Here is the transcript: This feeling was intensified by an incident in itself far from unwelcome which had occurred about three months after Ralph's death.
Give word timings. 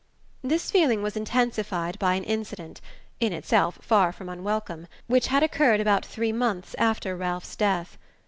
This 0.41 0.71
feeling 0.71 1.03
was 1.03 1.15
intensified 1.15 1.99
by 1.99 2.15
an 2.15 2.23
incident 2.23 2.81
in 3.19 3.31
itself 3.33 3.77
far 3.83 4.11
from 4.11 4.29
unwelcome 4.29 4.87
which 5.05 5.27
had 5.27 5.43
occurred 5.43 5.79
about 5.79 6.03
three 6.03 6.31
months 6.31 6.73
after 6.79 7.15
Ralph's 7.15 7.55
death. 7.55 7.99